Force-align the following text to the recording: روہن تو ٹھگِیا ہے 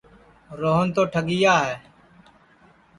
روہن 0.59 0.87
تو 0.95 1.03
ٹھگِیا 1.13 1.55
ہے 1.65 1.75